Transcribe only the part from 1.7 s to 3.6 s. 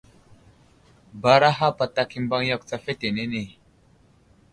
patak i mbaŋ yakw tsa fetenene.